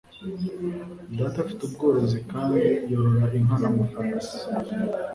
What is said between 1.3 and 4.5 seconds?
afite ubworozi kandi yorora inka n'amafarasi